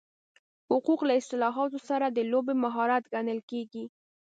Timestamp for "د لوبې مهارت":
2.09-3.03